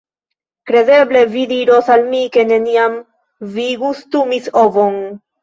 Kredeble 0.69 1.21
vi 1.35 1.43
diros 1.51 1.89
al 1.97 2.07
mi 2.15 2.23
ke 2.39 2.47
neniam 2.53 2.97
vi 3.59 3.69
gustumis 3.85 4.51
ovon? 4.65 4.99